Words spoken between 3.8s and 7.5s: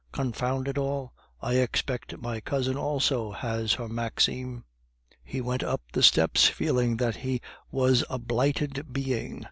Maxime." He went up the steps, feeling that he